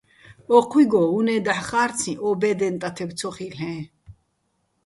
[0.55, 3.75] ო́ჴუჲგო, უ̂ნე́ დაჰ̦ ხა́რციჼ, ო ბე́დეჼ ტათებ ცო ხილ'ეჼ.